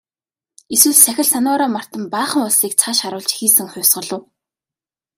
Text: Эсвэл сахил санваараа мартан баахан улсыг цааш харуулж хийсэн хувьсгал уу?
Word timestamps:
Эсвэл 0.73 0.97
сахил 1.03 1.27
санваараа 1.31 1.73
мартан 1.75 2.03
баахан 2.13 2.41
улсыг 2.47 2.73
цааш 2.79 2.97
харуулж 3.01 3.31
хийсэн 3.35 3.67
хувьсгал 3.69 4.09
уу? 4.15 4.21